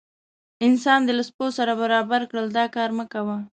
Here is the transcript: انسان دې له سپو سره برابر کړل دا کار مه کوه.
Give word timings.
انسان 0.67 0.99
دې 1.07 1.13
له 1.19 1.23
سپو 1.29 1.45
سره 1.57 1.71
برابر 1.81 2.21
کړل 2.29 2.47
دا 2.57 2.65
کار 2.75 2.89
مه 2.97 3.05
کوه. 3.13 3.37